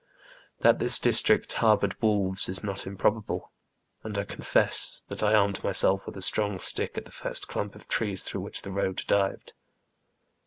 That 0.61 0.79
this 0.79 0.97
district 0.97 1.53
harboured 1.53 2.01
wolves 2.01 2.49
is 2.49 2.63
not 2.63 2.87
improbable, 2.87 3.51
and 4.01 4.17
I 4.17 4.23
confess 4.23 5.03
that 5.09 5.21
I 5.21 5.35
armed 5.35 5.63
myself 5.63 6.07
with 6.07 6.17
a 6.17 6.23
strong 6.23 6.57
stick 6.57 6.97
at 6.97 7.05
the 7.05 7.11
first 7.11 7.47
clump 7.47 7.75
of 7.75 7.87
trees 7.87 8.23
through 8.23 8.41
which 8.41 8.63
the 8.63 8.71
road 8.71 9.03
dived. 9.05 9.53